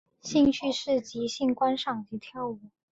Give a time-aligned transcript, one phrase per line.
[0.21, 2.59] 兴趣是即时观赏及跳舞。